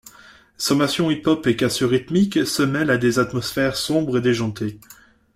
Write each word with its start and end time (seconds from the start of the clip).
Sommations 0.57 1.11
hip 1.11 1.21
hop 1.27 1.45
et 1.45 1.55
cassures 1.55 1.91
rythmiques 1.91 2.47
se 2.47 2.63
mêlent 2.63 2.89
à 2.89 2.97
des 2.97 3.19
atmosphères 3.19 3.75
sombres 3.77 4.17
et 4.17 4.21
déjantées. 4.21 4.79